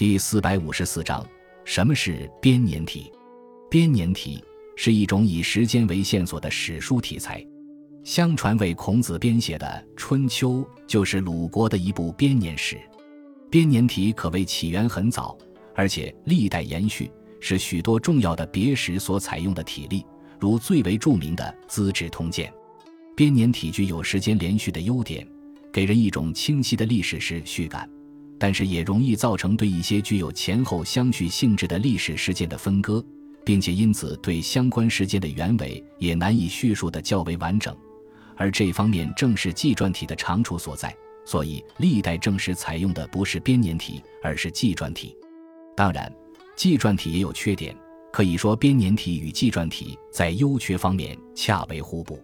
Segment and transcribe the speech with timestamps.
[0.00, 1.22] 第四百五十四章：
[1.62, 3.12] 什么是编年体？
[3.68, 4.42] 编年体
[4.74, 7.46] 是一种以时间为线索的史书题材。
[8.02, 9.66] 相传为孔子编写的
[9.98, 10.52] 《春秋》
[10.86, 12.80] 就是鲁国的一部编年史。
[13.50, 15.36] 编年体可谓起源很早，
[15.74, 20.02] 而且历代延续，是许多重要的别史所采用的体例，
[20.38, 22.50] 如最为著名的《资治通鉴》。
[23.14, 25.28] 编年体具有时间连续的优点，
[25.70, 27.86] 给人一种清晰的历史时序感，
[28.40, 33.04] 但是也容易造成对一些具有前后相续性质的历史事件的分割，
[33.44, 37.76] 并且因此对相关事件的原委也难以叙述的较为完整。
[38.36, 40.96] 而这方面正是纪传体的长处所在。
[41.26, 45.14] 所以，历代正史采用的不是编年体，而是纪传体。
[45.76, 46.10] 当然，
[46.56, 47.76] 纪传体也有缺点，
[48.10, 52.18] 可以说编年体与纪传体在优缺方面恰为互补。